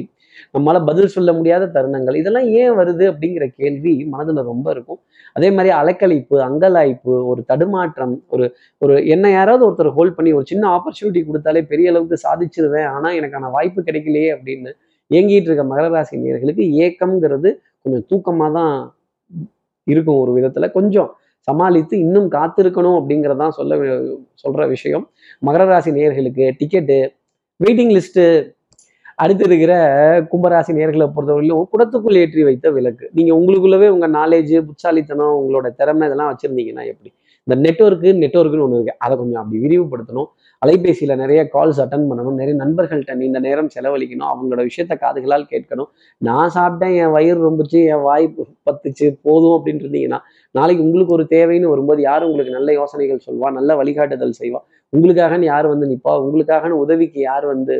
நம்மளால 0.53 0.79
பதில் 0.87 1.11
சொல்ல 1.15 1.31
முடியாத 1.33 1.63
தருணங்கள் 1.75 2.17
இதெல்லாம் 2.21 2.47
ஏன் 2.61 2.73
வருது 2.79 3.05
அப்படிங்கிற 3.11 3.45
கேள்வி 3.59 3.93
மனதுல 4.13 4.43
ரொம்ப 4.49 4.67
இருக்கும். 4.75 4.99
அதே 5.35 5.49
மாதிரி 5.57 5.71
அலைக்கழிப்பு 5.79 6.37
அங்கலாய்ப்பு 6.47 7.13
ஒரு 7.31 7.41
தடுமாற்றம் 7.51 8.15
ஒரு 8.27 8.45
ஒரு 8.81 8.95
என்ன 9.15 9.31
யாராவது 9.31 9.63
ஒருத்தர் 9.67 9.91
ஹோல்ட் 9.97 10.17
பண்ணி 10.17 10.33
ஒரு 10.39 10.47
சின்ன 10.51 10.65
ஆப்பர்ச்சுனிட்டி 10.75 11.23
கொடுத்தாலே 11.27 11.63
பெரிய 11.71 11.91
அளவுக்கு 11.93 12.17
சாதிச்சிருவேன் 12.25 12.89
ஆனா 12.95 13.11
எனக்கான 13.19 13.51
வாய்ப்பு 13.57 13.81
கிடைக்கலையே 13.89 14.29
அப்படின்னு 14.35 14.71
இயங்கிட்டு 15.11 15.49
இருக்க 15.49 15.65
மகர 15.71 15.87
ராசி 15.89 16.23
நேர்களுக்கு 16.25 16.65
ஏக்கம்ங்கிறது 16.85 17.51
கொஞ்சம் 17.83 18.05
தூக்கமா 18.11 18.47
தான் 18.59 18.73
இருக்கும் 19.87 20.19
ஒரு 20.23 20.31
விதத்துல. 20.37 20.65
கொஞ்சம் 20.77 21.09
சமாளித்து 21.49 21.95
இன்னும் 22.05 22.29
காத்திருக்கணும் 22.31 22.97
அப்படிங்கிறதான் 22.99 23.57
சொல்ல 23.59 23.75
சொல்ற 24.43 24.67
விஷயம். 24.75 25.05
மகர 25.47 25.65
ராசி 25.73 25.91
நேர்களுக்கு 25.99 26.45
டிக்கெட்டு 26.61 26.97
வெயிட்டிங் 27.59 27.93
லிஸ்ட்டு 27.97 28.25
அடுத்து 29.23 29.43
இருக்கிற 29.45 29.73
கும்பராசி 30.31 30.71
நேர்களை 30.77 31.05
பொறுத்தவரையிலும் 31.15 31.63
குடத்துக்குள் 31.71 32.19
ஏற்றி 32.21 32.41
வைத்த 32.43 32.67
விளக்கு. 32.75 33.05
நீங்க 33.17 33.31
உங்களுக்குள்ளவே 33.39 33.87
உங்க 33.95 34.07
நாலேஜ் 34.19 34.53
புட்சாலித்தனம் 34.67 35.35
உங்களோட 35.39 35.69
திறமை 35.79 36.05
இதெல்லாம் 36.07 36.29
வச்சிருந்தீங்கன்னா 36.31 36.85
எப்படி? 36.93 37.09
இந்த 37.49 37.55
நெட்ஒர்க்கு 37.65 38.09
நெட்ஒர்க்குன்னு 38.23 38.65
ஒன்று 38.65 38.77
இருக்கு. 38.79 38.95
அதை 38.97 39.17
கொஞ்சம் 39.17 39.41
அப்படி 39.41 39.59
விரிவுபடுத்தணும். 39.65 40.29
அலைபேசியில் 40.65 41.15
நிறைய 41.15 41.41
கால்ஸ் 41.53 41.79
அட்டன் 41.83 42.07
பண்ணணும். 42.09 42.37
நிறைய 42.39 42.55
நண்பர்கள்ட்ட 42.63 43.13
நீண்ட 43.15 43.39
நேரம் 43.39 43.69
செலவழிக்கணும். 43.75 44.29
அவங்களோட 44.31 44.61
விஷயத்த 44.69 44.95
காதுகளால் 45.03 45.45
கேட்கணும். 45.53 45.89
நான் 46.17 46.51
சாப்பிட்டேன் 46.55 46.95
என் 46.95 47.11
வயிறு 47.11 47.39
ரொம்பிச்சு 47.47 47.79
என் 47.93 48.03
வாய் 48.07 48.27
பத்துச்சு 48.69 49.07
போதும் 49.21 49.55
அப்படின்னு 49.57 49.83
இருந்தீங்கன்னா 49.85 50.19
நாளைக்கு 50.51 50.83
உங்களுக்கு 50.83 51.13
ஒரு 51.13 51.25
தேவைன்னு 51.29 51.71
வரும்போது 51.73 52.01
யார் 52.01 52.23
உங்களுக்கு 52.23 52.57
நல்ல 52.57 52.71
யோசனைகள் 52.73 53.25
சொல்வா? 53.27 53.47
நல்ல 53.51 53.75
வழிகாட்டுதல் 53.75 54.35
செய்வா? 54.41 54.61
உங்களுக்காகன்னு 54.97 55.49
யார் 55.53 55.67
வந்து 55.67 55.87
நிற்பா 55.93 56.13
உங்களுக்காகன்னு 56.25 56.83
உதவிக்கு 56.83 57.19
யார் 57.19 57.45
வந்து 57.45 57.75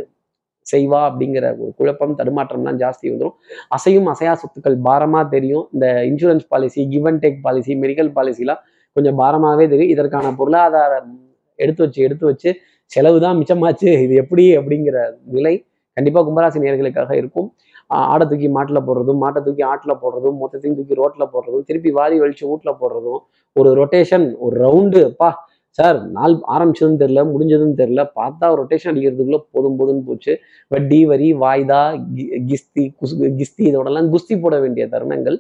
செய்வா? 0.72 1.00
அப்படிங்கிற 1.10 1.46
ஒரு 1.60 1.72
குழப்பம் 1.78 2.18
தடுமாற்றம்லாம் 2.18 2.80
ஜாஸ்தி 2.82 3.06
வந்துடும் 3.12 3.38
அசையும் 3.76 4.10
அசையா 4.14 4.34
சொத்துக்கள் 4.42 4.78
பாரமாக 4.88 5.26
தெரியும். 5.30 5.66
இந்த 5.74 5.88
insurance 6.10 6.46
policy 6.48 6.82
give 6.90 7.08
and 7.12 7.24
take 7.26 7.40
policy 7.42 7.76
medical 7.76 8.12
பாலிசிலாம் 8.18 8.62
கொஞ்சம் 8.92 9.20
பாரமாகவே 9.20 9.70
தெரியும் 9.70 9.90
இதற்கான 9.90 10.36
பொருளாதாரம் 10.36 11.20
எடுத்து 11.56 11.84
வச்சு 11.84 12.04
எடுத்து 12.04 12.26
வச்சு 12.26 12.56
செலவு 12.86 13.20
தான் 13.20 13.38
மிச்சமாச்சு. 13.38 14.02
இது 14.02 14.16
எப்படி 14.16 14.58
அப்படிங்கிற 14.58 15.14
நிலை 15.26 15.66
கண்டிப்பாக 15.94 16.30
கும்பராசி 16.30 16.62
நேர்களுக்காக 16.62 17.14
இருக்கும். 17.14 17.54
ஆடை 17.88 18.28
தூக்கி 18.28 18.50
மாட்டில் 18.50 18.88
போடுறதும் 18.88 19.18
மாட்டை 19.22 19.42
தூக்கி 19.42 19.64
ஆட்டில் 19.64 19.98
போடுறதும் 20.02 20.38
மொத்தத்தையும் 20.42 20.76
தூக்கி 20.76 20.94
ரோட்டில் 20.94 21.28
போடுறதும் 21.28 21.64
திருப்பி 21.66 21.92
வாரி 21.92 22.20
வலிச்சு 22.20 22.46
வீட்டில் 22.46 22.74
போடுறதும் 22.82 23.20
ஒரு 23.54 23.86
ரொட்டேஷன் 23.86 24.36
ஒரு 24.38 24.68
ரவுண்டு 24.68 25.06
அப்பா 25.06 25.48
சார் 25.70 26.10
நாள் 26.10 26.40
ஆரம்பிச்சதும் 26.48 27.00
தெரில 27.00 27.32
முடிஞ்சதும் 27.32 27.78
தெரில 27.78 28.08
பார்த்தா 28.16 28.42
ரொட்டேஷன் 28.42 28.94
அடிக்கிறதுக்குள்ளே 28.94 29.44
போதும் 29.52 29.80
போதும்னு 29.80 30.06
போச்சு. 30.06 30.38
வட்டி 30.68 31.06
வரி 31.06 31.34
வாய்தா 31.34 32.06
கி- 32.16 32.44
கிஸ்தி 32.48 32.80
குஸ் 32.80 33.22
கிஸ்தி 33.22 33.64
இதோடலாம் 33.64 34.16
குஸ்தி 34.16 34.42
போட 34.42 34.60
வேண்டிய 34.60 34.88
தருணங்கள் 34.88 35.38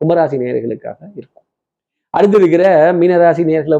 கும்பராசி 0.00 0.36
நேயர்களுக்காக 0.36 0.96
இருக்கும். 1.14 1.39
அடுத்து 2.14 2.38
இருக்கிற 2.40 2.64
மீனராசி 3.00 3.42
நேர்களை 3.50 3.78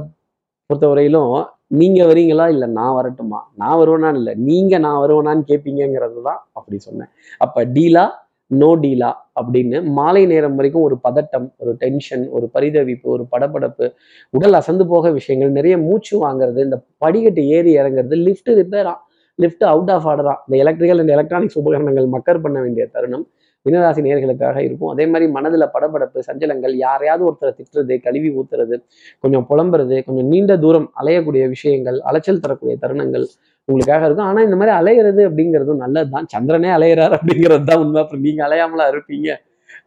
பொறுத்தவரையிலும் 0.71 1.33
நீங்கள் 1.81 2.09
வரீங்களா 2.11 2.45
இல்லை 2.55 2.67
நான் 2.79 2.95
வரட்டுமா? 2.99 3.41
நான் 3.61 3.79
வருவேனான்னு 3.81 4.19
இல்லை. 4.21 4.33
நீங்கள் 4.49 4.83
நான் 4.87 5.01
வருவேனான்னு 5.03 5.45
கேட்பீங்கிறது 5.51 6.21
தான் 6.29 6.41
அப்படி 6.59 6.77
சொன்னேன். 6.87 7.11
அப்போ 7.45 7.61
டீலா 7.77 8.05
நோ 8.51 8.69
டீலா 8.85 9.11
அப்படின்னு 9.41 9.79
மாலை 9.99 10.23
நேரம் 10.33 10.57
வரைக்கும் 10.59 10.87
ஒரு 10.87 10.97
பதட்டம் 11.07 11.47
ஒரு 11.63 11.73
டென்ஷன் 11.83 12.25
ஒரு 12.37 12.47
பரிதவிப்பு 12.55 13.07
ஒரு 13.17 13.25
படபடப்பு 13.33 13.87
உடல் 14.35 14.59
அசந்து 14.61 14.85
போக 14.93 15.11
விஷயங்கள் 15.19 15.53
நிறைய 15.59 15.75
மூச்சு 15.87 16.15
வாங்குறது 16.25 16.61
இந்த 16.69 16.79
படிக்கட்டு 17.05 17.43
ஏறி 17.57 17.73
இறங்குறது 17.81 18.19
லிஃப்ட் 18.27 18.51
ரிப்பேரா 18.61 18.95
லிஃப்ட் 19.39 19.65
அவுட் 19.73 19.93
ஆஃப் 19.97 20.09
ஆர்டரா 20.13 20.35
இந்த 20.47 20.57
எலக்ட்ரிக்கல் 20.65 21.01
அண்ட் 21.03 21.15
எலக்ட்ரானிக்ஸ் 21.17 21.59
உபகரணங்கள் 21.63 22.09
மக்கர் 22.17 22.43
பண்ண 22.47 22.59
வேண்டிய 22.65 22.87
தருணம். 22.95 23.25
மீனராசி 23.67 24.01
நேர்களுக்காக 24.07 24.59
இருக்கும். 24.67 24.91
அதே 24.95 25.05
மாதிரி 25.13 25.27
மனதுல 25.37 25.65
படபடப்பு 25.75 26.21
சஞ்சலங்கள் 26.29 26.75
யாரையாவது 26.87 27.25
ஒருத்தரை 27.29 27.53
திட்டுறது 27.59 27.97
கழுவி 28.07 28.31
ஊத்துறது 28.39 28.77
கொஞ்சம் 29.25 29.47
புலம்புறது 29.51 29.97
கொஞ்சம் 30.09 30.29
நீண்ட 30.33 30.55
தூரம் 30.65 30.89
அலையக்கூடிய 31.03 31.45
விஷயங்கள் 31.55 31.99
அலைச்சல் 32.11 32.43
தரக்கூடிய 32.47 32.77
தருணங்கள் 32.85 33.27
உங்களுக்காக 33.69 34.03
இருக்கும். 34.07 34.29
ஆனா 34.31 34.41
இந்த 34.49 34.57
மாதிரி 34.61 34.75
அலையிறது 34.81 35.23
அப்படிங்கிறதும் 35.29 35.83
நல்லதுதான். 35.85 36.29
சந்திரனே 36.35 36.71
அலையிறாரு 36.79 37.15
அப்படிங்கிறது 37.19 37.65
தான் 37.71 37.83
உண்மை. 37.85 38.01
அப்புறம் 38.03 38.25
நீங்க 38.27 38.43
அலையாமலா 38.49 38.87
இருப்பீங்க. 38.95 39.29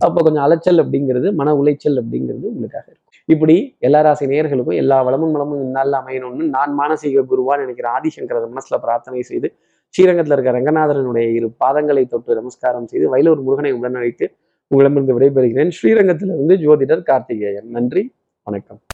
அப்போ 0.06 0.20
கொஞ்சம் 0.26 0.46
அலைச்சல் 0.46 0.82
அப்படிங்கிறது 0.84 1.28
மன 1.40 1.50
உளைச்சல் 1.62 1.98
அப்படிங்கிறது 2.02 2.46
உங்களுக்காக 2.52 2.86
இருக்கும். 2.88 3.00
இப்படி 3.30 3.56
எல்லா 3.88 4.00
ராசி 4.06 4.26
நேயர்களுக்கும் 4.32 4.80
எல்லா 4.84 4.98
வளமும் 5.08 5.34
வளமும் 5.36 5.62
இந்நாளில் 5.66 5.98
அமையணும்னு 6.00 6.46
நான் 6.56 6.72
மானசீக 6.80 7.24
குருவான்னு 7.32 7.64
நினைக்கிற 7.66 7.88
ஆதிசங்கர 7.98 8.40
மனசுல 8.56 8.78
பிரார்த்தனை 8.86 9.22
செய்து 9.32 9.50
ஸ்ரீரங்கத்தில் 9.96 10.34
இருக்க 10.38 10.52
ரங்கநாதரனுடைய 10.52 11.34
இரு 11.34 11.56
பாதங்களை 11.66 12.08
தொட்டு 12.08 12.36
நமஸ்காரம் 12.36 12.88
செய்து 12.88 13.18
வயலூர் 13.18 13.42
முருகனை 13.42 13.72
உடன் 13.72 13.96
அழைத்து 13.96 14.32
உங்களிடமிருந்து 14.68 15.18
விடைபெறுகிறேன். 15.20 15.72
ஸ்ரீரங்கத்திலிருந்து 15.82 16.56
ஜோதிடர் 16.66 17.04
கார்த்திகேயன். 17.04 17.70
நன்றி 17.70 18.14
வணக்கம். 18.44 18.84